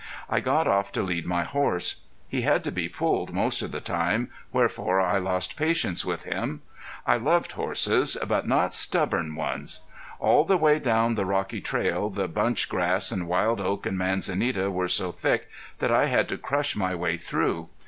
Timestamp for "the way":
10.43-10.79